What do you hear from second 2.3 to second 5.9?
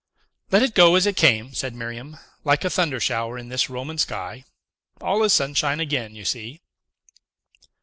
"like a thunder shower in this Roman sky. All is sunshine